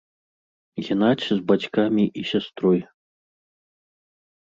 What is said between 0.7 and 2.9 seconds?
Генадзь з бацькамі і сястрой.